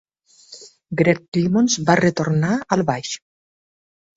Gregg 1.01 1.21
Clemons 1.37 1.75
va 1.91 1.99
retornar 2.01 2.57
al 2.77 2.85
baix. 2.91 3.13